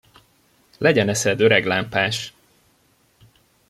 [0.77, 2.33] Legyen eszed, öreg lámpás!